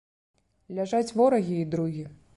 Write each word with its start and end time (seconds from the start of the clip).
Ляжаць 0.79 1.13
ворагі 1.19 1.55
і 1.65 1.69
другі. 1.77 2.03